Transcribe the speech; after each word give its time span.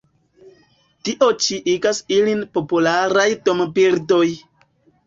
Tio 1.09 1.27
ĉi 1.45 1.59
igas 1.75 2.01
ilin 2.17 2.43
popularaj 2.57 3.31
dombirdoj. 3.47 4.27